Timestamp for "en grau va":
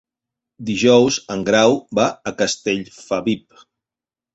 1.37-2.09